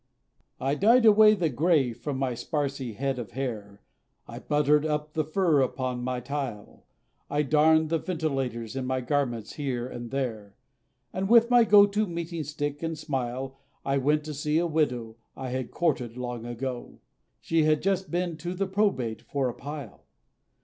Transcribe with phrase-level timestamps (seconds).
[0.59, 3.83] I DYED away the grey, from my sparsy head of hair,
[4.27, 6.87] I buttered up the fur upon my tile,
[7.29, 10.55] I darned the ventilators in my garments here, and there,
[11.13, 15.17] And with my go to meeting stick, and smile, I went to see a widow,
[15.37, 16.97] I had courted long ago;
[17.39, 20.01] She had just been to the Probate for a pile!